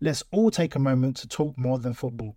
[0.00, 2.36] Let's all take a moment to talk more than football.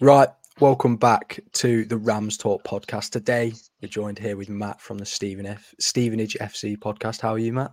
[0.00, 0.28] Right.
[0.58, 3.10] Welcome back to the Rams Talk podcast.
[3.10, 7.20] Today, we're joined here with Matt from the Steven F- Stevenage FC podcast.
[7.20, 7.70] How are you, Matt?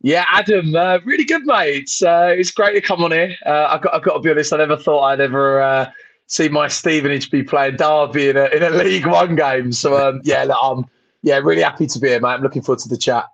[0.00, 1.82] Yeah, Adam, uh, really good, mate.
[1.82, 3.36] It's, uh, it's great to come on here.
[3.46, 5.90] Uh, I've, got, I've got to be honest, I never thought I'd ever uh,
[6.26, 9.70] see my Stevenage be playing Derby in a, in a League One game.
[9.70, 10.86] So, um, yeah, I'm
[11.22, 12.30] yeah, really happy to be here, mate.
[12.30, 13.26] I'm looking forward to the chat.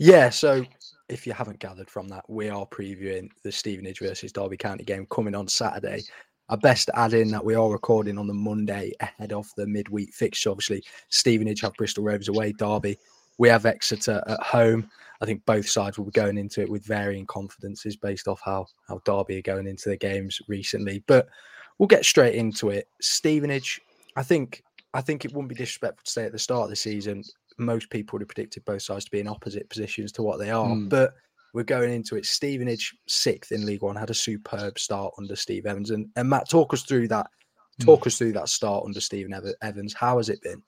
[0.00, 0.64] Yeah, so
[1.10, 5.06] if you haven't gathered from that, we are previewing the Stevenage versus Derby County game
[5.10, 6.02] coming on Saturday.
[6.48, 10.14] I best add in that we are recording on the Monday ahead of the midweek
[10.14, 10.50] fixture.
[10.50, 12.96] Obviously, Stevenage have Bristol Rovers away, Derby.
[13.38, 14.88] We have Exeter at home.
[15.20, 18.66] I think both sides will be going into it with varying confidences based off how
[18.88, 21.04] how Derby are going into the games recently.
[21.06, 21.28] But
[21.78, 22.88] we'll get straight into it.
[23.00, 23.80] Stevenage,
[24.16, 24.62] I think
[24.94, 27.22] I think it wouldn't be disrespectful to say at the start of the season
[27.60, 30.50] most people would have predicted both sides to be in opposite positions to what they
[30.50, 30.66] are.
[30.66, 30.88] Mm.
[30.88, 31.14] But
[31.52, 32.26] we're going into it.
[32.26, 35.90] Stevenage, sixth in League One, had a superb start under Steve Evans.
[35.90, 37.26] And, and Matt, talk us through that.
[37.78, 37.84] Hmm.
[37.84, 38.06] Talk mm.
[38.08, 39.94] us through that start under Stephen Evans.
[39.94, 40.62] How has it been?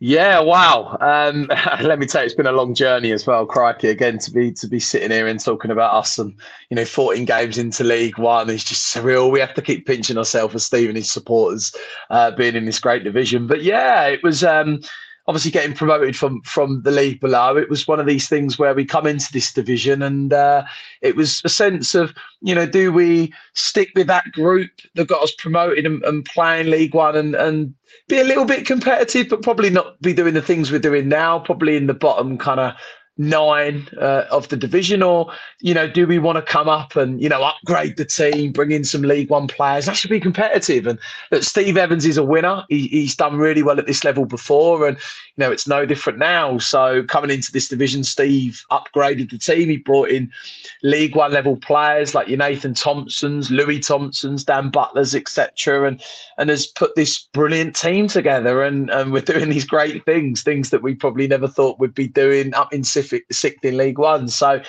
[0.00, 0.98] Yeah, wow.
[1.00, 1.50] Um,
[1.82, 3.46] let me tell you, it's been a long journey as well.
[3.46, 6.38] Crikey, again to be to be sitting here and talking about us and
[6.68, 9.30] you know, 14 games into League One is just surreal.
[9.30, 11.74] We have to keep pinching ourselves as Stevenage supporters,
[12.10, 13.46] uh, being in this great division.
[13.46, 14.44] But yeah, it was.
[14.44, 14.80] Um,
[15.26, 18.74] obviously getting promoted from from the league below it was one of these things where
[18.74, 20.62] we come into this division and uh,
[21.00, 25.22] it was a sense of you know do we stick with that group that got
[25.22, 27.74] us promoted and, and playing league one and and
[28.08, 31.38] be a little bit competitive but probably not be doing the things we're doing now
[31.38, 32.74] probably in the bottom kind of
[33.16, 37.22] nine uh, of the division or you know do we want to come up and
[37.22, 39.86] you know upgrade the team bring in some league one players?
[39.86, 40.86] That should be competitive.
[40.86, 40.98] And
[41.30, 42.64] that steve evans is a winner.
[42.68, 46.18] He, he's done really well at this level before and you know it's no different
[46.18, 46.58] now.
[46.58, 49.68] So coming into this division steve upgraded the team.
[49.68, 50.32] He brought in
[50.82, 56.02] league one level players like your nathan thompsons louis thompsons dan butlers etc and
[56.36, 60.70] and has put this brilliant team together and and we're doing these great things things
[60.70, 62.82] that we probably never thought we'd be doing up in
[63.30, 64.28] sixth in League One.
[64.28, 64.62] So,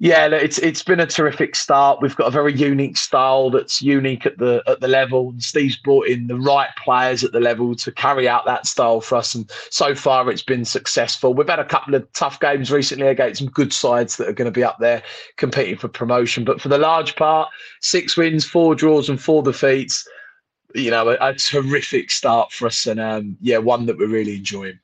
[0.00, 2.02] yeah, it's it's been a terrific start.
[2.02, 5.32] We've got a very unique style that's unique at the at the level.
[5.38, 9.14] Steve's brought in the right players at the level to carry out that style for
[9.16, 11.32] us, and so far it's been successful.
[11.32, 14.52] We've had a couple of tough games recently against some good sides that are going
[14.52, 15.02] to be up there
[15.36, 17.48] competing for promotion, but for the large part,
[17.80, 20.06] six wins, four draws, and four defeats.
[20.74, 24.34] You know, a, a terrific start for us, and um, yeah, one that we're really
[24.34, 24.80] enjoying.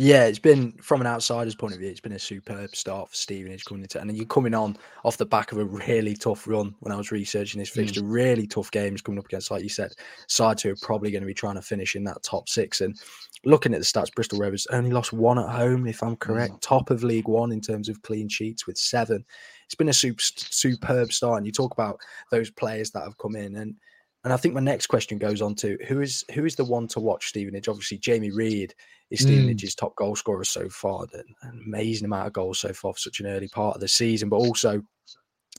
[0.00, 3.16] Yeah, it's been from an outsider's point of view, it's been a superb start for
[3.16, 6.72] Stevenage coming into, and you're coming on off the back of a really tough run.
[6.78, 8.12] When I was researching this fixture, mm.
[8.12, 9.90] really tough games coming up against, like you said,
[10.28, 12.80] sides who are probably going to be trying to finish in that top six.
[12.80, 12.96] And
[13.44, 16.60] looking at the stats, Bristol Rovers only lost one at home, if I'm correct, mm.
[16.60, 19.24] top of League One in terms of clean sheets with seven.
[19.64, 21.98] It's been a super, superb start, and you talk about
[22.30, 23.74] those players that have come in, and
[24.24, 26.88] and I think my next question goes on to who is who is the one
[26.88, 27.68] to watch Stevenage?
[27.68, 28.74] Obviously, Jamie Reid
[29.10, 29.78] is Stevenage's mm.
[29.78, 31.06] top goal scorer so far.
[31.12, 34.28] An amazing amount of goals so far for such an early part of the season.
[34.28, 34.82] But also,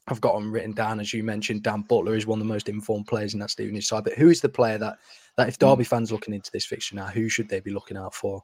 [0.08, 1.64] I've got them written down as you mentioned.
[1.64, 4.04] Dan Butler is one of the most informed players in that Stevenage side.
[4.04, 4.98] But who is the player that
[5.38, 5.70] that if mm.
[5.70, 8.44] Derby fans looking into this fixture now, who should they be looking out for?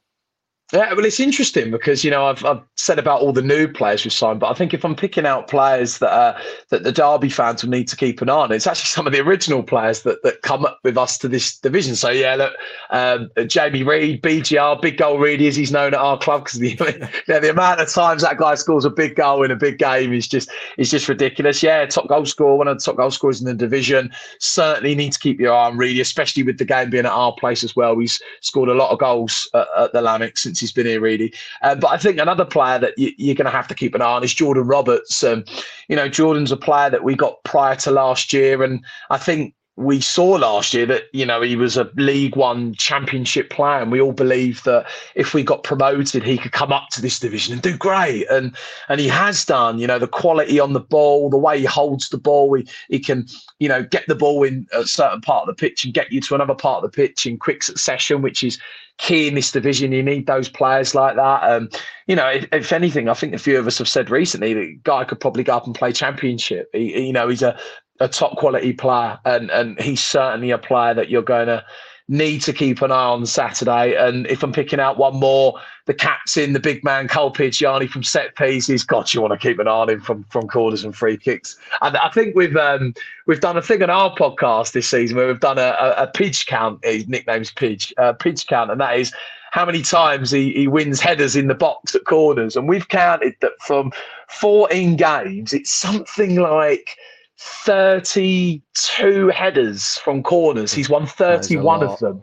[0.72, 4.04] Yeah, well, it's interesting because you know I've, I've said about all the new players
[4.04, 6.40] we've signed, but I think if I'm picking out players that uh,
[6.70, 9.12] that the Derby fans will need to keep an eye on, it's actually some of
[9.12, 11.94] the original players that that come up with us to this division.
[11.94, 12.54] So yeah, look,
[12.90, 16.76] um, Jamie Reid, BGR, big goal Reedy, as he's known at our club, because the
[17.28, 20.12] yeah, the amount of times that guy scores a big goal in a big game
[20.12, 21.62] is just is just ridiculous.
[21.62, 24.10] Yeah, top goal scorer, one of the top goal scorers in the division.
[24.40, 27.36] Certainly need to keep your eye on Reedy, especially with the game being at our
[27.38, 27.96] place as well.
[27.96, 31.00] He's scored a lot of goals at, at the Lamex since since he's been here,
[31.00, 31.32] really.
[31.62, 34.02] Uh, but I think another player that you, are going to have to keep an
[34.02, 35.22] eye on is Jordan Roberts.
[35.22, 35.44] Um,
[35.88, 39.54] you know, Jordan's a player that we got prior to last year, and I think
[39.76, 43.92] we saw last year that you know he was a League One Championship player, and
[43.92, 47.52] we all believed that if we got promoted, he could come up to this division
[47.52, 48.56] and do great, and
[48.88, 49.78] and he has done.
[49.78, 52.98] You know, the quality on the ball, the way he holds the ball, he he
[52.98, 53.26] can
[53.58, 56.22] you know get the ball in a certain part of the pitch and get you
[56.22, 58.58] to another part of the pitch in quick succession, which is
[58.98, 59.92] key in this division.
[59.92, 61.42] You need those players like that.
[61.42, 61.68] Um,
[62.06, 64.82] you know, if, if, anything, I think a few of us have said recently that
[64.84, 66.70] guy could probably go up and play championship.
[66.72, 67.58] He, you know, he's a,
[68.00, 71.64] a top quality player, and and he's certainly a player that you're going to
[72.08, 73.96] need to keep an eye on Saturday.
[73.96, 78.04] And if I'm picking out one more, the captain, the big man, Carl Piergianni from
[78.04, 78.84] set pieces.
[78.84, 81.56] God, you want to keep an eye on him from, from corners and free kicks.
[81.80, 82.94] And I think we've um,
[83.26, 86.06] we've done a thing on our podcast this season where we've done a, a, a
[86.06, 86.84] Pidge count.
[86.84, 89.12] His nickname's Pidge, uh, Pidge count, and that is
[89.50, 92.56] how many times he, he wins headers in the box at corners.
[92.56, 93.90] And we've counted that from
[94.28, 96.96] 14 games, it's something like
[97.38, 100.72] 32 headers from corners.
[100.72, 102.22] He's won 31 of them.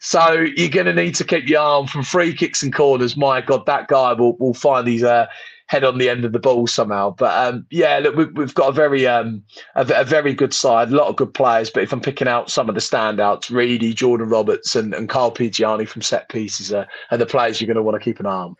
[0.00, 3.16] So you're going to need to keep your arm from free kicks and corners.
[3.16, 5.26] My God, that guy will, will find his uh,
[5.66, 7.10] head on the end of the ball somehow.
[7.10, 9.42] But um, yeah, look, we, have got a very um,
[9.76, 11.68] a, a, very good side, a lot of good players.
[11.68, 15.32] But if I'm picking out some of the standouts, Reedy, Jordan Roberts, and, and Carl
[15.32, 18.26] Piergianni from set pieces are, are the players you're going to want to keep an
[18.26, 18.56] eye on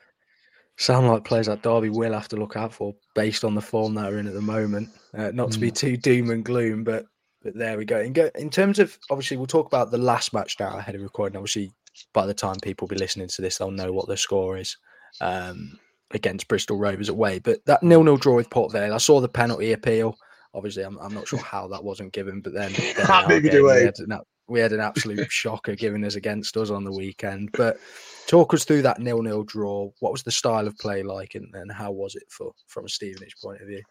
[0.81, 3.95] sound like players that Derby will have to look out for based on the form
[3.95, 4.89] they're in at the moment.
[5.15, 5.53] Uh, not mm.
[5.53, 5.75] to be hmm.
[5.75, 7.05] too doom and gloom, but
[7.43, 8.01] but there we go.
[8.01, 8.31] In, go.
[8.35, 11.37] in terms of obviously, we'll talk about the last match now ahead of recording.
[11.37, 11.73] Obviously,
[12.13, 14.77] by the time people be listening to this, they'll know what the score is
[15.21, 15.79] um,
[16.11, 17.39] against Bristol Rovers away.
[17.39, 20.17] But that nil-nil draw with Port Vale, I saw the penalty appeal.
[20.53, 23.49] Obviously, I'm, I'm not sure how that wasn't given, but then, then we,
[23.85, 27.51] had an, we had an absolute shocker given us against us on the weekend.
[27.53, 27.79] But
[28.27, 29.91] talk us through that nil-nil draw.
[30.01, 32.89] What was the style of play like, and, and how was it for from a
[32.89, 33.83] Stevenage point of view?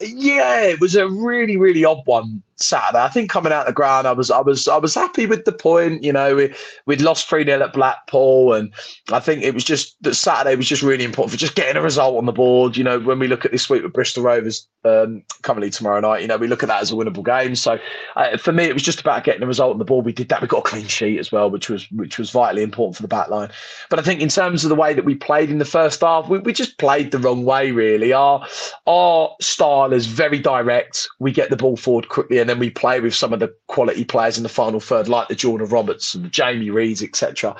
[0.00, 3.02] Yeah, it was a really, really odd one Saturday.
[3.02, 5.52] I think coming out the ground, I was, I was, I was happy with the
[5.52, 6.02] point.
[6.02, 6.54] You know, we
[6.84, 8.72] we'd lost three 0 at Blackpool, and
[9.10, 11.82] I think it was just that Saturday was just really important for just getting a
[11.82, 12.76] result on the board.
[12.76, 16.20] You know, when we look at this week with Bristol Rovers um, currently tomorrow night,
[16.20, 17.54] you know, we look at that as a winnable game.
[17.56, 17.78] So
[18.16, 20.04] uh, for me, it was just about getting a result on the board.
[20.04, 20.42] We did that.
[20.42, 23.08] We got a clean sheet as well, which was which was vitally important for the
[23.08, 23.50] back line.
[23.88, 26.28] But I think in terms of the way that we played in the first half,
[26.28, 27.70] we, we just played the wrong way.
[27.70, 28.46] Really, our
[28.86, 31.08] our style is very direct.
[31.18, 34.04] We get the ball forward quickly and then we play with some of the quality
[34.04, 37.56] players in the final third, like the Jordan Roberts and the Jamie Reids, etc.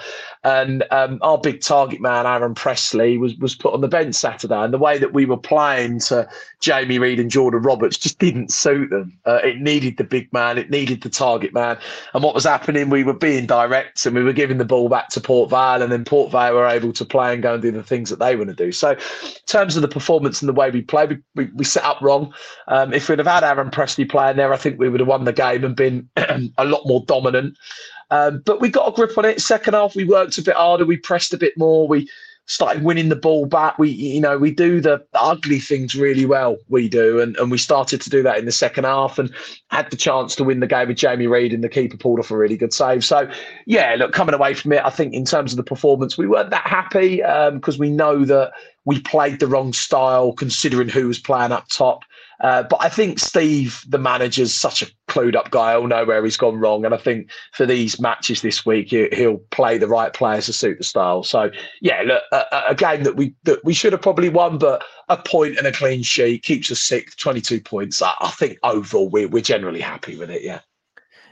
[0.46, 4.54] And um, our big target man, Aaron Pressley, was was put on the bench Saturday,
[4.54, 6.28] and the way that we were playing to
[6.60, 9.19] Jamie Reid and Jordan Roberts just didn't suit them.
[9.26, 11.76] Uh, it needed the big man, it needed the target man,
[12.14, 12.90] and what was happening?
[12.90, 15.90] We were being direct, and we were giving the ball back to Port Vale, and
[15.90, 18.37] then Port Vale were able to play and go and do the things that they
[18.37, 18.70] want to do.
[18.70, 21.82] So, in terms of the performance and the way we play, we, we, we set
[21.82, 22.32] up wrong.
[22.69, 25.25] Um, if we'd have had Aaron Pressley playing there, I think we would have won
[25.25, 27.58] the game and been a lot more dominant.
[28.10, 29.40] Um, but we got a grip on it.
[29.40, 30.84] Second half, we worked a bit harder.
[30.84, 31.88] We pressed a bit more.
[31.88, 32.08] We
[32.46, 33.78] started winning the ball back.
[33.78, 36.56] We, you know, we do the ugly things really well.
[36.68, 39.32] We do, and and we started to do that in the second half, and
[39.70, 42.30] had the chance to win the game with Jamie Reid, and the keeper pulled off
[42.30, 43.04] a really good save.
[43.04, 43.28] So,
[43.66, 46.50] yeah, look, coming away from it, I think in terms of the performance, we weren't
[46.50, 48.52] that happy because um, we know that
[48.84, 52.04] we played the wrong style, considering who was playing up top.
[52.40, 55.73] Uh, but I think Steve, the manager's such a clued up guy.
[55.73, 56.85] He'll know where he's gone wrong.
[56.85, 60.52] And I think for these matches this week, he, will play the right players to
[60.52, 61.23] suit the style.
[61.23, 61.50] So,
[61.81, 65.16] yeah, look, a, a, game that we that we should have probably won, but a
[65.16, 68.02] point and a clean sheet keeps us sixth, 22 points.
[68.02, 70.43] I, I think overall we're, we're generally happy with it.
[70.43, 70.61] Yeah.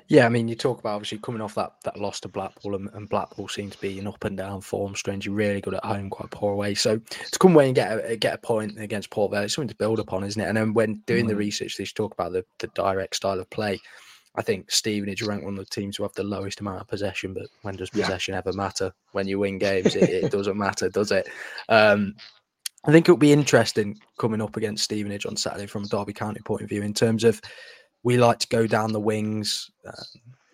[0.08, 2.90] Yeah, I mean, you talk about obviously coming off that that loss to Blackpool, and,
[2.92, 4.94] and Blackpool seems to be an up and down form.
[4.94, 6.74] Strangely, really good at home, quite poor away.
[6.74, 9.68] So to come away and get a, get a point against Port Vale, it's something
[9.68, 10.46] to build upon, isn't it?
[10.46, 11.28] And then when doing mm.
[11.28, 13.80] the research, they talk about the, the direct style of play.
[14.36, 17.32] I think Stevenage ranked one of the teams who have the lowest amount of possession,
[17.32, 18.38] but when does possession yeah.
[18.38, 18.92] ever matter?
[19.12, 21.28] When you win games, it, it doesn't matter, does it?
[21.68, 22.14] Um,
[22.84, 26.40] I think it'll be interesting coming up against Stevenage on Saturday from a Derby County
[26.44, 27.40] point of view in terms of
[28.04, 29.70] we like to go down the wings.
[29.86, 29.92] Uh,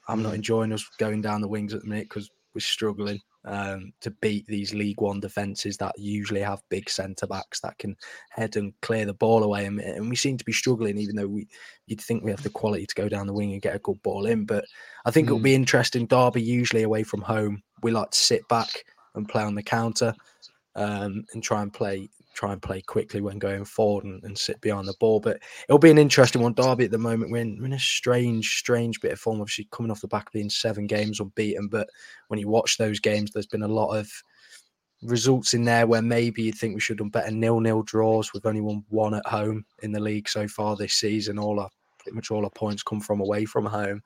[0.09, 3.21] I'm not enjoying us going down the wings at the minute because we're struggling.
[3.45, 7.97] um, to beat these League One defences that usually have big centre backs that can
[8.31, 9.65] head and clear the ball away.
[9.65, 11.49] And, and, we seem to be struggling, even though we
[11.87, 14.03] you'd think we have the quality to go down the wing and get a good
[14.03, 14.45] ball in.
[14.45, 14.67] But
[15.07, 15.31] I think mm.
[15.31, 16.07] it'll be interesting.
[16.07, 20.15] Derby usually away from home, we like to sit back and play on the counter
[20.77, 24.61] um, and try and play try and play quickly when going forward and, and, sit
[24.61, 25.21] behind the ball.
[25.21, 26.53] But it'll be an interesting one.
[26.53, 29.41] Derby at the moment, we're in, we're in, a strange, strange bit of form.
[29.41, 31.69] Obviously, coming off the back of being seven games unbeaten.
[31.69, 31.89] But
[32.29, 34.11] when you watch those games, there's been a lot of
[35.03, 38.33] results in there where maybe you'd think we should have done better nil nil draws.
[38.33, 41.39] We've only won one at home in the league so far this season.
[41.39, 44.03] All our pretty much all our points come from away from home.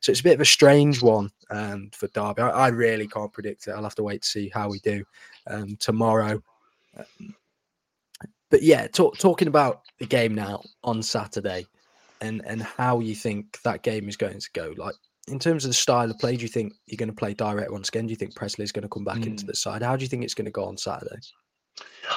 [0.00, 2.42] So it's a bit of a strange one um, for Derby.
[2.42, 3.70] I, I, really can't predict it.
[3.70, 5.02] I'll have to wait to see how we do
[5.46, 6.42] um, tomorrow.
[6.96, 7.34] Um,
[8.54, 11.66] but yeah, talk, talking about the game now on Saturday,
[12.20, 14.72] and and how you think that game is going to go.
[14.76, 14.94] Like
[15.26, 17.72] in terms of the style of play, do you think you're going to play direct
[17.72, 18.06] once again?
[18.06, 19.26] Do you think Pressley's going to come back mm.
[19.26, 19.82] into the side?
[19.82, 21.16] How do you think it's going to go on Saturday?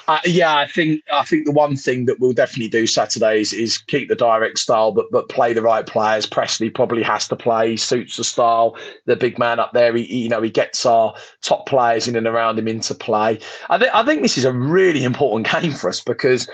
[0.08, 3.78] Uh, yeah, I think I think the one thing that we'll definitely do Saturdays is
[3.78, 6.26] keep the direct style, but but play the right players.
[6.26, 8.78] Pressley probably has to play, he suits the style.
[9.06, 12.28] The big man up there, he, you know, he gets our top players in and
[12.28, 13.40] around him into play.
[13.70, 16.50] I think I think this is a really important game for us because,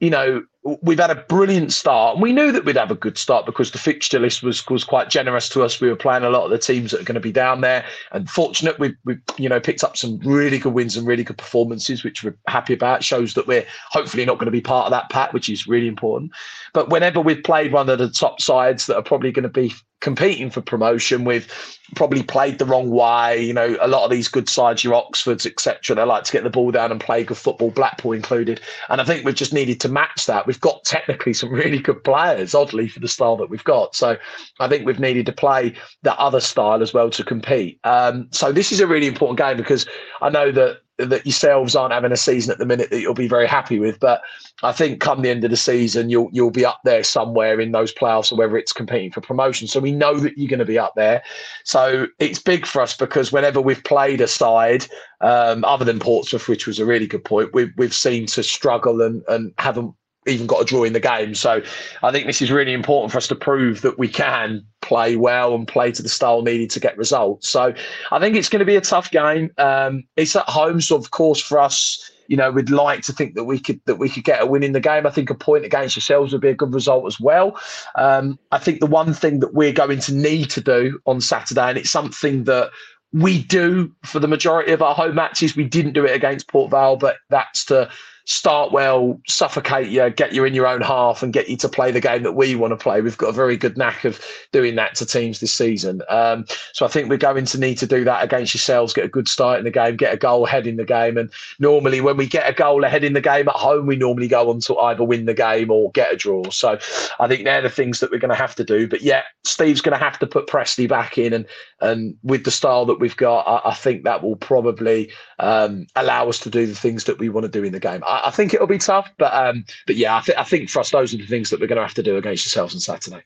[0.00, 0.44] you know,
[0.82, 2.14] we've had a brilliant start.
[2.14, 4.84] And we knew that we'd have a good start because the fixture list was was
[4.84, 5.80] quite generous to us.
[5.80, 7.84] We were playing a lot of the teams that are going to be down there,
[8.12, 11.38] and fortunate we we you know picked up some really good wins and really good
[11.38, 13.04] performances, which we're happy about.
[13.04, 15.88] Shows that we're hopefully not going to be part of that pack, which is really
[15.88, 16.32] important.
[16.72, 19.72] But whenever we've played one of the top sides that are probably going to be
[20.00, 21.48] competing for promotion with
[21.94, 23.42] probably played the wrong way.
[23.42, 26.44] You know, a lot of these good sides, your Oxfords, etc., they like to get
[26.44, 28.60] the ball down and play good football, Blackpool included.
[28.88, 30.46] And I think we've just needed to match that.
[30.46, 33.94] We've got technically some really good players, oddly, for the style that we've got.
[33.94, 34.16] So
[34.60, 37.80] I think we've needed to play that other style as well to compete.
[37.84, 39.86] Um, so this is a really important game because
[40.20, 43.28] I know that that yourselves aren't having a season at the minute that you'll be
[43.28, 44.00] very happy with.
[44.00, 44.22] But
[44.62, 47.72] I think come the end of the season, you'll you'll be up there somewhere in
[47.72, 49.68] those playoffs, or whether it's competing for promotion.
[49.68, 51.22] So we know that you're going to be up there.
[51.64, 54.86] So it's big for us because whenever we've played a side,
[55.20, 59.02] um, other than Portsmouth, which was a really good point, we've we've seen to struggle
[59.02, 59.94] and and haven't
[60.26, 61.34] even got a draw in the game.
[61.34, 61.62] So
[62.02, 65.54] I think this is really important for us to prove that we can play well
[65.54, 67.48] and play to the style needed to get results.
[67.48, 67.74] So
[68.12, 69.50] I think it's going to be a tough game.
[69.58, 73.34] Um, it's at home, so of course for us, you know, we'd like to think
[73.34, 75.06] that we could that we could get a win in the game.
[75.06, 77.58] I think a point against yourselves would be a good result as well.
[77.94, 81.68] Um, I think the one thing that we're going to need to do on Saturday,
[81.68, 82.70] and it's something that
[83.12, 85.56] we do for the majority of our home matches.
[85.56, 87.88] We didn't do it against Port Vale, but that's to
[88.26, 91.92] start well, suffocate you, get you in your own half, and get you to play
[91.92, 93.00] the game that we want to play.
[93.00, 94.20] We've got a very good knack of
[94.52, 96.02] doing that to teams this season.
[96.08, 99.08] Um, so I think we're going to need to do that against yourselves, get a
[99.08, 101.16] good start in the game, get a goal ahead in the game.
[101.16, 101.30] And
[101.60, 104.50] normally, when we get a goal ahead in the game at home, we normally go
[104.50, 106.50] on to either win the game or get a draw.
[106.50, 106.78] So
[107.20, 108.88] I think they're the things that we're going to have to do.
[108.88, 111.46] But yeah, Steve's going to have to put Pressley back in, and
[111.80, 116.28] and with the style that we've got, I, I think that will probably um, allow
[116.28, 118.02] us to do the things that we want to do in the game.
[118.04, 120.80] I, I think it'll be tough, but um, but yeah, I, th- I think for
[120.80, 122.80] us, those are the things that we're going to have to do against yourselves on
[122.80, 123.22] Saturday.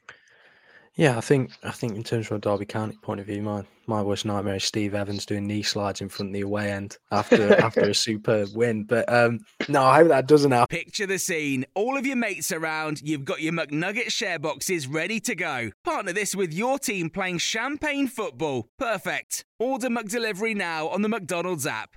[0.97, 3.65] Yeah, I think I think in terms from a Derby County point of view, my
[3.87, 6.99] my worst nightmare is Steve Evans doing knee slides in front of the away end
[7.11, 8.85] after after a superb win.
[8.85, 10.77] But um, no, I hope that doesn't happen.
[10.77, 15.21] Picture the scene: all of your mates around, you've got your McNugget share boxes ready
[15.21, 15.71] to go.
[15.85, 18.69] Partner this with your team playing champagne football.
[18.79, 19.45] Perfect.
[19.59, 21.97] Order McDelivery now on the McDonald's app.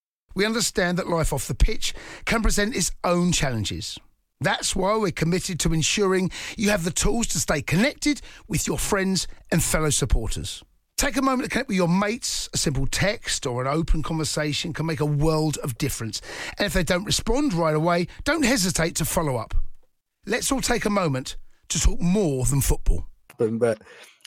[0.33, 1.93] we understand that life off the pitch
[2.25, 3.97] can present its own challenges.
[4.39, 8.79] That's why we're committed to ensuring you have the tools to stay connected with your
[8.79, 10.63] friends and fellow supporters.
[10.97, 12.49] Take a moment to connect with your mates.
[12.53, 16.21] A simple text or an open conversation can make a world of difference.
[16.57, 19.55] And if they don't respond right away, don't hesitate to follow up.
[20.25, 21.37] Let's all take a moment
[21.69, 23.07] to talk more than football.
[23.37, 23.81] But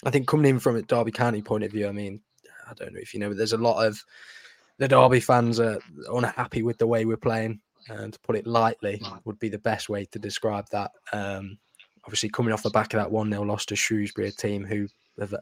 [0.04, 2.20] I think coming in from a Derby County point of view, I mean,
[2.68, 4.02] I don't know if you know, but there's a lot of
[4.78, 5.78] the Derby fans are
[6.12, 9.88] unhappy with the way we're playing, and to put it lightly, would be the best
[9.88, 10.90] way to describe that.
[11.12, 11.58] Um,
[12.04, 14.88] obviously, coming off the back of that 1 0 loss to Shrewsbury, a team who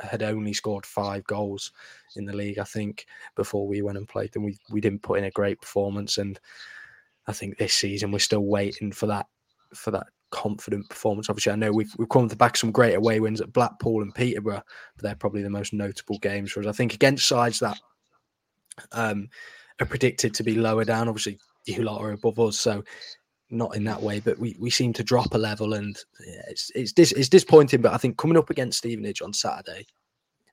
[0.02, 1.72] had only scored five goals
[2.16, 4.44] in the league, I think, before we went and played them.
[4.44, 6.18] We, we didn't put in a great performance.
[6.18, 6.38] And
[7.26, 9.26] I think this season we're still waiting for that
[9.74, 11.30] for that confident performance.
[11.30, 14.14] Obviously, I know we've we've come to back some great away wins at Blackpool and
[14.14, 14.62] Peterborough,
[14.96, 16.66] but they're probably the most notable games for us.
[16.66, 17.78] I think against sides that
[18.92, 19.28] um,
[19.80, 21.08] are predicted to be lower down.
[21.08, 22.82] Obviously, you lot are above us, so
[23.50, 24.20] not in that way.
[24.20, 25.96] But we, we seem to drop a level, and
[26.48, 27.82] it's it's dis- it's disappointing.
[27.82, 29.86] But I think coming up against Stevenage on Saturday,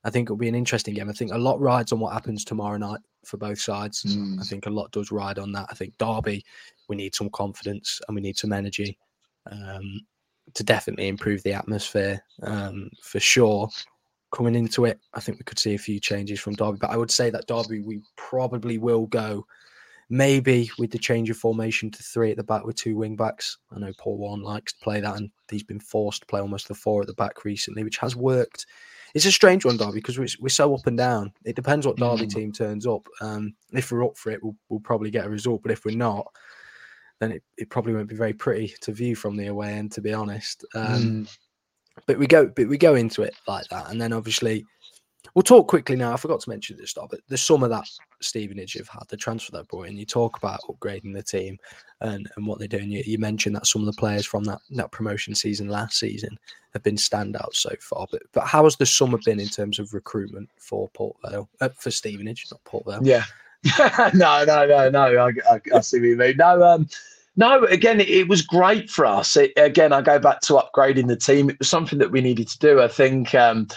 [0.03, 1.09] I think it'll be an interesting game.
[1.09, 4.03] I think a lot rides on what happens tomorrow night for both sides.
[4.03, 4.39] Mm.
[4.39, 5.67] I think a lot does ride on that.
[5.69, 6.43] I think Derby,
[6.87, 8.97] we need some confidence and we need some energy
[9.51, 10.01] um,
[10.53, 13.69] to definitely improve the atmosphere um, for sure.
[14.31, 16.97] Coming into it, I think we could see a few changes from Derby, but I
[16.97, 19.45] would say that Derby we probably will go
[20.09, 23.57] maybe with the change of formation to three at the back with two wing backs.
[23.71, 26.67] I know Paul Warne likes to play that, and he's been forced to play almost
[26.67, 28.65] the four at the back recently, which has worked.
[29.15, 31.33] It's a strange one, Derby, because we're, we're so up and down.
[31.43, 32.33] It depends what Derby Mm.
[32.33, 33.07] team turns up.
[33.21, 35.97] Um, if we're up for it, we'll, we'll probably get a result, but if we're
[35.97, 36.27] not,
[37.19, 40.01] then it, it probably won't be very pretty to view from the away end, to
[40.01, 40.63] be honest.
[40.75, 41.37] Um, Mm.
[42.05, 44.65] But we go but we go into it like that and then obviously
[45.35, 47.85] we'll talk quickly now i forgot to mention this stuff but the summer that
[48.21, 51.57] stevenage have had the transfer that brought in you talk about upgrading the team
[52.01, 54.59] and, and what they're doing you, you mentioned that some of the players from that,
[54.71, 56.37] that promotion season last season
[56.73, 59.93] have been standouts so far but but how has the summer been in terms of
[59.93, 63.23] recruitment for port vale uh, for stevenage not port vale Yeah.
[64.13, 65.17] no, no, no, no.
[65.17, 66.37] I, I, I see what you mean.
[66.37, 66.87] No, um,
[67.39, 67.63] no.
[67.65, 69.35] Again, it, it was great for us.
[69.35, 71.49] It, again, I go back to upgrading the team.
[71.49, 72.81] It was something that we needed to do.
[72.81, 73.33] I think.
[73.33, 73.67] Um,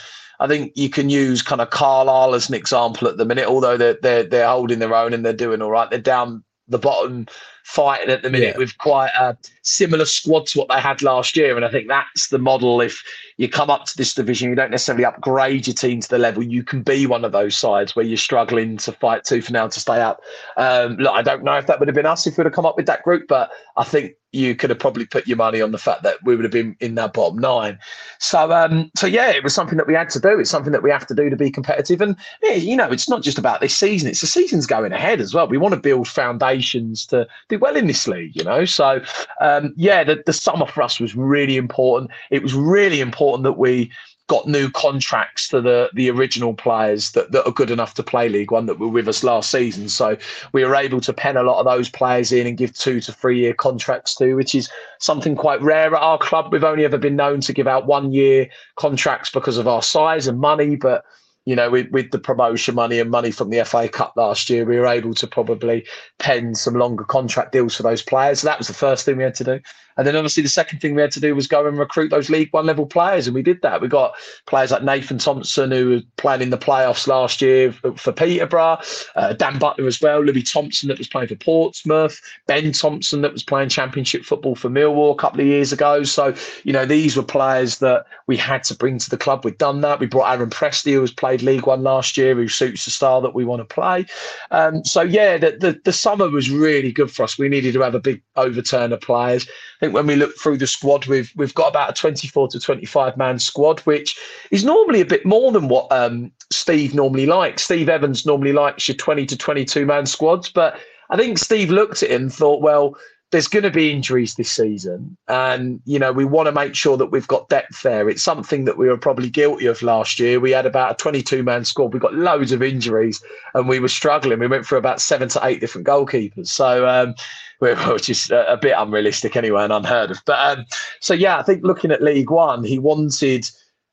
[0.40, 3.46] I think you can use kind of Carlisle as an example at the minute.
[3.46, 5.88] Although they're they're, they're holding their own and they're doing all right.
[5.88, 7.26] They're down the bottom
[7.64, 8.58] fighting at the minute Yeah.
[8.58, 11.54] with quite a similar squad to what they had last year.
[11.54, 12.80] And I think that's the model.
[12.80, 13.02] If
[13.36, 16.42] you come up to this division, you don't necessarily upgrade your team to the level.
[16.42, 19.68] You can be one of those sides where you're struggling to fight tooth and nail
[19.68, 20.20] to stay up.
[20.56, 22.66] Um, look, I don't know if that would have been us if we'd have come
[22.66, 25.72] up with that group, but I think you could have probably put your money on
[25.72, 27.78] the fact that we would have been in that bottom nine.
[28.18, 30.38] So, um, so yeah, it was something that we had to do.
[30.38, 32.00] It's something that we have to do to be competitive.
[32.00, 35.20] And yeah, you know, it's not just about this season; it's the season's going ahead
[35.20, 35.46] as well.
[35.46, 38.64] We want to build foundations to do well in this league, you know.
[38.64, 39.02] So,
[39.40, 42.10] um, yeah, the, the summer for us was really important.
[42.30, 43.90] It was really important that we
[44.28, 48.28] got new contracts to the the original players that, that are good enough to play
[48.28, 49.88] League One that were with us last season.
[49.88, 50.16] So
[50.52, 53.12] we were able to pen a lot of those players in and give two to
[53.12, 54.70] three year contracts to, which is
[55.00, 56.52] something quite rare at our club.
[56.52, 60.26] We've only ever been known to give out one year contracts because of our size
[60.26, 61.04] and money, but
[61.44, 64.64] you know, with, with the promotion money and money from the FA Cup last year,
[64.64, 65.84] we were able to probably
[66.20, 68.40] pen some longer contract deals for those players.
[68.40, 69.60] So that was the first thing we had to do.
[69.96, 72.30] And then obviously the second thing we had to do was go and recruit those
[72.30, 73.80] League One level players, and we did that.
[73.80, 74.14] We got
[74.46, 78.78] players like Nathan Thompson who was playing in the playoffs last year for, Peterborough,
[79.16, 83.32] uh, Dan Butler as well, Louie Thompson that was playing for Portsmouth, Ben Thompson that
[83.32, 86.02] was playing Championship football for Millwall a couple of years ago.
[86.04, 89.44] So you know these were players that we had to bring to the club.
[89.44, 90.00] We've done that.
[90.00, 93.20] We brought Aaron Pressley, who has played League One last year, who suits the style
[93.20, 94.06] that we want to play.
[94.50, 97.38] Um, so yeah, the, the the summer was really good for us.
[97.38, 99.48] We needed to have a big overturn of players.
[99.82, 103.16] Think when we look through the squad, we've we've got about a 24 to 25
[103.16, 104.16] man squad, which
[104.52, 107.64] is normally a bit more than what um, Steve normally likes.
[107.64, 110.78] Steve Evans normally likes your 20 to 22 man squads, but
[111.10, 112.96] I think Steve looked at it and thought, well,
[113.32, 116.96] there's going to be injuries this season, and you know we want to make sure
[116.96, 118.08] that we've got depth there.
[118.08, 120.38] It's something that we were probably guilty of last year.
[120.38, 121.92] We had about a 22 man squad.
[121.92, 123.20] We got loads of injuries,
[123.54, 124.38] and we were struggling.
[124.38, 126.46] We went for about seven to eight different goalkeepers.
[126.46, 126.86] So.
[126.86, 127.16] Um,
[127.88, 130.20] which is a, bit unrealistic anyway and unheard of.
[130.26, 130.66] But um,
[131.00, 133.48] so yeah, I think looking at League One, he wanted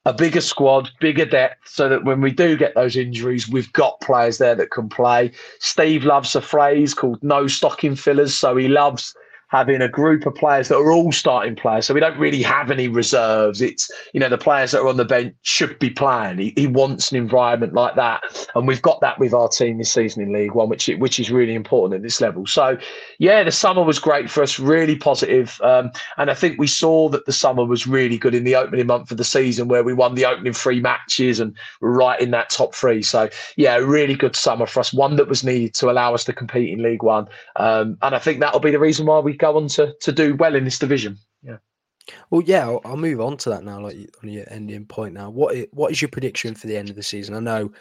[0.05, 4.01] a bigger squad, bigger depth, so that when we do get those injuries, we've got
[4.01, 5.31] players there that can play.
[5.59, 9.13] Steve loves a phrase called "no stocking fillers," so he loves
[9.49, 11.87] having a group of players that are all starting players.
[11.87, 13.61] So we don't really have any reserves.
[13.61, 16.37] It's, you know, the players that are on the bench should be playing.
[16.37, 18.21] He, he wants an environment like that.
[18.53, 21.31] And we've got that with our team this season in League One, which, which is
[21.31, 22.45] really important at this level.
[22.45, 22.77] So,
[23.17, 25.59] yeah, the summer was great for us, really positive.
[25.63, 28.85] Um, and I think we saw that the summer was really good in the opening
[28.85, 32.29] month of the season where we won the opening three matches and were right in
[32.31, 33.01] that top three.
[33.01, 36.23] So, yeah, a really good summer for us, one that was needed to allow us
[36.25, 37.27] to compete in League One.
[37.55, 40.35] Um, and I think that'll be the reason why we go on to, to do
[40.35, 41.17] well in this division.
[41.41, 41.57] Yeah.
[42.29, 45.13] Well, yeah, I'll, I'll move on to that now, like on your ending point.
[45.13, 47.35] Now, What what is your prediction for the end of the season?
[47.35, 47.71] I know,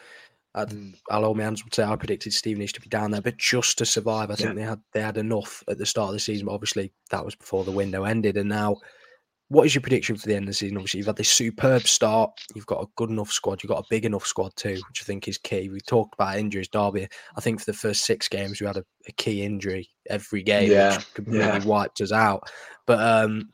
[0.55, 0.73] I'd,
[1.11, 3.79] I'll hold my hands would say I predicted Stevenage to be down there, but just
[3.79, 6.47] to survive, I think they had they had enough at the start of the season.
[6.47, 8.77] But obviously, that was before the window ended, and now
[9.51, 10.77] what is your prediction for the end of the season?
[10.77, 12.31] Obviously, you've had this superb start.
[12.55, 13.63] You've got a good enough squad.
[13.63, 15.71] You've got a big enough squad too, which I think is key.
[15.71, 17.09] We talked about injuries, Derby.
[17.35, 20.71] I think for the first six games, we had a, a key injury every game,
[20.71, 21.65] Yeah, which completely yeah.
[21.65, 22.51] wiped us out.
[22.87, 23.49] But um,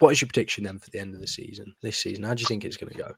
[0.00, 1.74] what is your prediction then for the end of the season?
[1.80, 3.12] This season, how do you think it's going to go?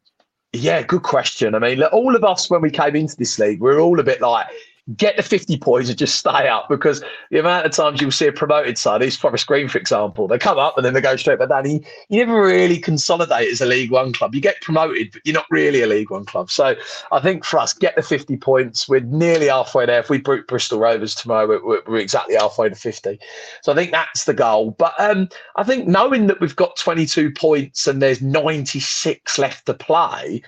[0.52, 1.54] Yeah, good question.
[1.54, 4.00] I mean, look, all of us when we came into this league, we are all
[4.00, 4.46] a bit like,
[4.94, 8.28] get the 50 points and just stay up because the amount of times you'll see
[8.28, 11.16] a promoted side, East Forest Green, for example, they come up and then they go
[11.16, 11.68] straight back down.
[11.68, 14.34] You, you never really consolidate as a League One club.
[14.34, 16.50] You get promoted, but you're not really a League One club.
[16.50, 16.76] So
[17.10, 18.88] I think for us, get the 50 points.
[18.88, 19.98] We're nearly halfway there.
[19.98, 23.18] If we beat Bristol Rovers tomorrow, we're, we're- we're exactly halfway to 50.
[23.62, 24.72] So I think that's the goal.
[24.72, 29.74] But um, I think knowing that we've got 22 points and there's 96 left to
[29.74, 30.42] play,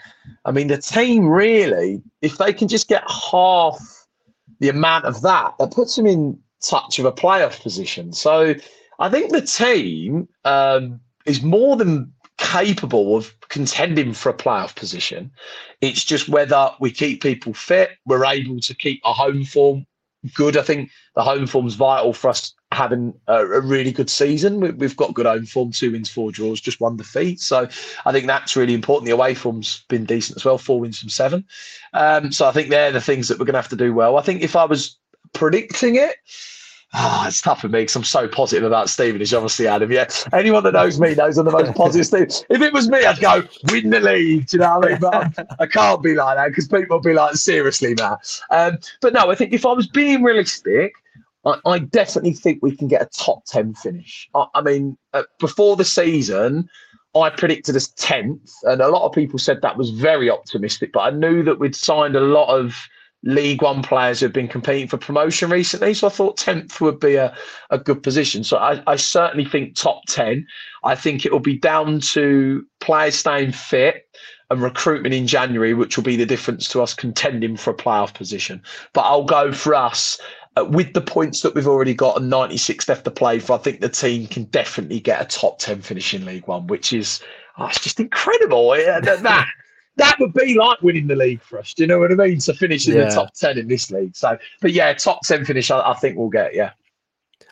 [0.44, 3.97] I mean, the team really, if they can just get half
[4.61, 8.12] the amount of that, that puts them in touch of a playoff position.
[8.12, 8.55] So
[8.99, 15.31] I think the team um, is more than capable of contending for a playoff position.
[15.81, 19.87] It's just whether we keep people fit, we're able to keep our home form
[20.35, 20.57] good.
[20.57, 24.61] I think the home form's vital for us having a, a really good season.
[24.61, 27.40] We, we've got good home form, two wins, four draws, just one defeat.
[27.40, 27.68] So
[28.04, 29.07] I think that's really important.
[29.07, 31.44] The away form's been decent as well, four wins from seven.
[31.94, 34.16] Um, so I think they're the things that we're going to have to do well.
[34.16, 34.96] I think if I was
[35.33, 36.16] predicting it,
[36.94, 39.92] Ah, it's tough for me because I'm so positive about Stevenage, obviously, Adam.
[39.92, 40.09] Yeah.
[40.33, 42.44] Anyone that knows me knows I'm the most positive thing.
[42.48, 44.46] If it was me, I'd go, win the league.
[44.46, 44.98] Do you know what I mean?
[45.01, 48.16] But I can't be like that because people will be like, seriously, man.
[48.51, 50.92] Um, but no, I think if I was being realistic,
[51.44, 54.29] I, I definitely think we can get a top 10 finish.
[54.35, 56.70] I, I mean, uh, before the season,
[57.14, 61.01] I predicted us 10th, and a lot of people said that was very optimistic, but
[61.01, 62.74] I knew that we'd signed a lot of
[63.24, 65.92] League One players who've been competing for promotion recently.
[65.94, 67.37] So I thought 10th would be a,
[67.70, 68.44] a good position.
[68.44, 70.46] So I, I certainly think top 10.
[70.85, 74.09] I think it will be down to players staying fit
[74.50, 78.14] and recruitment in January, which will be the difference to us contending for a playoff
[78.14, 78.62] position.
[78.92, 80.18] But I'll go for us.
[80.57, 83.59] uh, With the points that we've already got and 96 left to play for, I
[83.59, 87.20] think the team can definitely get a top 10 finish in League One, which is
[87.59, 88.70] oh, it's just incredible.
[88.70, 89.46] That,
[89.98, 91.74] that would be like winning the league for us.
[91.74, 92.38] Do you know what I mean?
[92.40, 93.04] To finish in Yeah.
[93.04, 94.16] the top 10 in this league.
[94.16, 96.54] So, but yeah, top 10 finish, I, I think we'll get.
[96.54, 96.72] Yeah.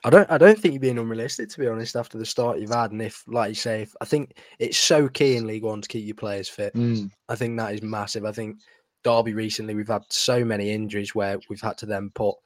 [0.04, 0.30] I don't.
[0.30, 1.96] I don't think you're being unrealistic, to be honest.
[1.96, 5.08] After the start you've had, and if, like you say, if, I think it's so
[5.08, 6.74] key in League One to keep your players fit.
[6.74, 7.10] Mm.
[7.28, 8.24] I think that is massive.
[8.24, 8.58] I think
[9.02, 12.36] Derby recently we've had so many injuries where we've had to then put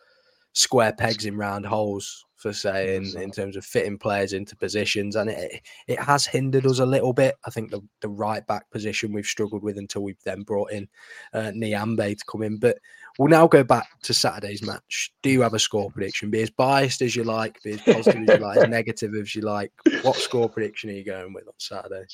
[0.52, 5.28] square pegs in round holes for saying in terms of fitting players into positions, and
[5.28, 7.36] it it has hindered us a little bit.
[7.44, 10.88] I think the the right back position we've struggled with until we've then brought in
[11.34, 12.56] uh, Nyambe to come in.
[12.56, 12.78] But
[13.18, 15.12] we'll now go back to Saturday's match.
[15.22, 16.30] Do you have a score prediction?
[16.30, 19.34] Be as biased as you like, be as positive as you like, as negative as
[19.34, 19.72] you like.
[20.02, 22.06] What score prediction are you going with on Saturday?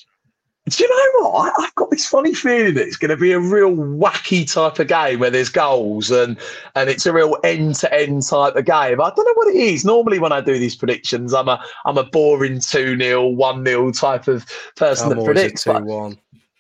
[0.69, 1.53] Do you know what?
[1.59, 4.81] I, I've got this funny feeling that it's going to be a real wacky type
[4.81, 6.37] of game where there's goals and
[6.75, 9.01] and it's a real end to end type of game.
[9.01, 9.85] I don't know what it is.
[9.85, 13.93] Normally, when I do these predictions, I'm a I'm a boring two 0 one 0
[13.93, 15.65] type of person I'm that a predicts.
[15.65, 16.19] 2-1.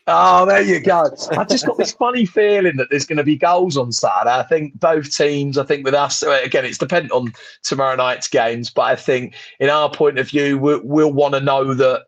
[0.09, 1.11] Oh, there you go.
[1.33, 4.37] I've just got this funny feeling that there's going to be goals on Saturday.
[4.37, 7.33] I think both teams, I think with us, again, it's dependent on
[7.65, 11.41] tomorrow night's games, but I think in our point of view, we'll, we'll want to
[11.41, 12.07] know that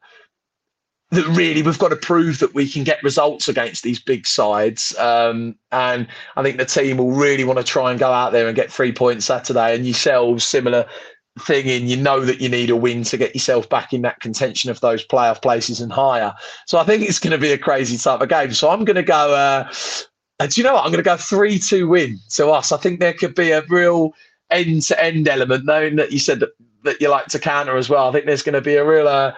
[1.10, 4.96] that really we've got to prove that we can get results against these big sides.
[4.98, 8.46] Um, and I think the team will really want to try and go out there
[8.46, 9.74] and get three points Saturday.
[9.74, 10.86] And yourselves, similar
[11.40, 14.20] thing in, you know that you need a win to get yourself back in that
[14.20, 16.34] contention of those playoff places and higher.
[16.66, 18.52] So I think it's going to be a crazy type of game.
[18.52, 19.34] So I'm going to go.
[19.34, 19.72] Uh,
[20.40, 20.84] and do you know what?
[20.84, 22.70] I'm going to go three two win to us.
[22.70, 24.12] I think there could be a real
[24.50, 26.50] end to end element, knowing that you said that,
[26.84, 28.08] that you like to counter as well.
[28.08, 29.32] I think there's going to be a real uh,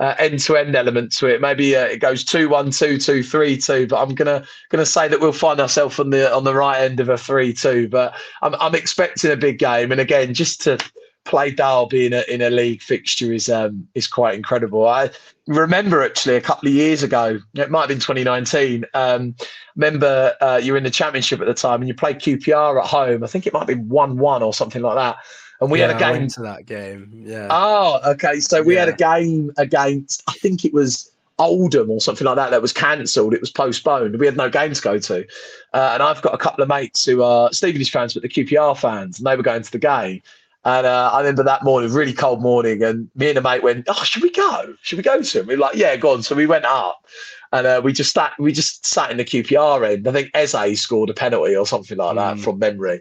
[0.00, 1.40] uh, end-to-end element to it.
[1.40, 5.60] Maybe uh, it goes two-one, two-two, three-two, but I'm gonna gonna say that we'll find
[5.60, 7.88] ourselves on the on the right end of a three-two.
[7.88, 10.78] But I'm I'm expecting a big game, and again, just to
[11.24, 14.86] play Derby in a in a league fixture is um is quite incredible.
[14.86, 15.10] I
[15.46, 18.84] remember actually a couple of years ago, it might have been 2019.
[18.94, 19.34] Um,
[19.76, 22.86] remember uh, you were in the championship at the time, and you played QPR at
[22.86, 23.22] home.
[23.22, 25.16] I think it might be one-one or something like that.
[25.64, 27.10] And we Yeah, had a game to that game.
[27.26, 27.48] Yeah.
[27.50, 28.38] Oh, okay.
[28.40, 32.50] So we had a game against, I think it was Oldham or something like that,
[32.50, 33.34] that was cancelled.
[33.34, 34.18] It was postponed.
[34.18, 35.26] We had no game to go to.
[35.72, 38.76] Uh, and I've got a couple of mates who are Stevenage fans, but the QPR
[38.78, 40.22] fans, and they were going to the game.
[40.66, 43.84] And uh, I remember that morning, really cold morning, and me and a mate went,
[43.86, 44.74] "Oh, should we go?
[44.80, 47.04] Should we go to him?" We were like, "Yeah, go on." So we went up,
[47.54, 50.08] and uh, we just sat we just sat in the QPR end.
[50.08, 52.40] I think Eze scored a penalty or something like that mm.
[52.42, 53.00] from memory.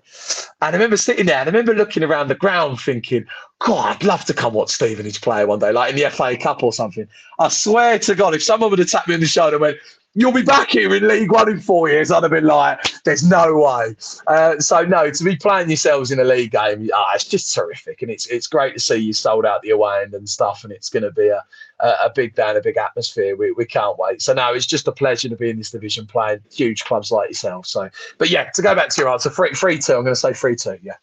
[0.61, 3.25] And I remember sitting there and I remember looking around the ground thinking,
[3.59, 6.61] God, I'd love to come watch Stevenage play one day, like in the FA Cup
[6.61, 7.07] or something.
[7.39, 9.77] I swear to God, if someone would have tapped me on the shoulder and went,
[10.15, 12.11] you'll be back here in League One in four years.
[12.11, 13.95] I'd have been like, there's no way.
[14.27, 18.01] Uh, so no, to be playing yourselves in a league game, oh, it's just terrific,
[18.01, 20.71] and it's it's great to see you sold out the away end and stuff, and
[20.71, 21.43] it's going to be a,
[21.79, 23.35] a, a big day and a big atmosphere.
[23.35, 24.21] We, we can't wait.
[24.21, 27.29] So no, it's just a pleasure to be in this division playing huge clubs like
[27.29, 27.65] yourself.
[27.65, 29.93] So, but yeah, to go back to your answer, free free two.
[29.93, 30.77] I'm going to say free two.
[30.81, 30.95] Yeah.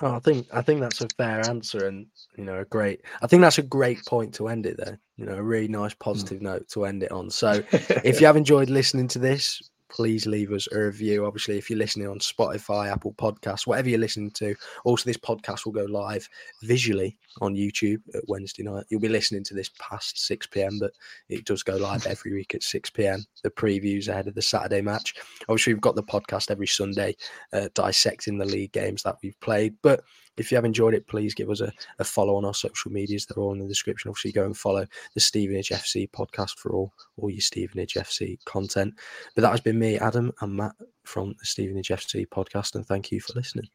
[0.00, 3.02] Oh, I think I think that's a fair answer, and you know, a great.
[3.22, 4.98] I think that's a great point to end it there.
[5.16, 5.98] You know, a really nice hmm.
[6.00, 6.42] positive mm.
[6.42, 7.30] note to end it on.
[7.30, 11.26] So, if you have enjoyed listening to this, please leave us a review.
[11.26, 15.64] Obviously, if you're listening on Spotify, Apple Podcasts, whatever you're listening to, also this podcast
[15.64, 16.28] will go live
[16.62, 18.84] visually on YouTube at Wednesday night.
[18.88, 20.92] You'll be listening to this past 6 p.m., but
[21.28, 23.24] it does go live every week at 6 p.m.
[23.42, 25.14] The previews ahead of the Saturday match.
[25.48, 27.16] Obviously, we've got the podcast every Sunday
[27.52, 30.02] uh, dissecting the league games that we've played, but
[30.36, 33.26] if you have enjoyed it, please give us a, a follow on our social medias.
[33.26, 34.08] They're all in the description.
[34.08, 38.94] Obviously, go and follow the Stevenage FC podcast for all, all your Stevenage FC content.
[39.34, 40.72] But that has been me, Adam, and Matt
[41.04, 42.74] from the Stevenage FC podcast.
[42.74, 43.68] And thank you for listening.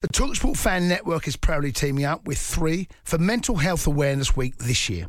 [0.00, 4.56] The Talksport Fan Network is proudly teaming up with three for Mental Health Awareness Week
[4.58, 5.08] this year.